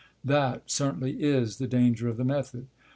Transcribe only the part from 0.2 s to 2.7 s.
That, certainly, is the danger of the method.